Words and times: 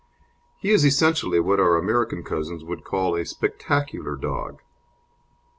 He 0.57 0.71
is 0.71 0.83
essentially 0.83 1.39
what 1.39 1.59
our 1.59 1.77
American 1.77 2.23
cousins 2.23 2.63
would 2.63 2.83
call 2.83 3.13
a 3.15 3.23
"spectacular" 3.23 4.15
dog. 4.15 4.63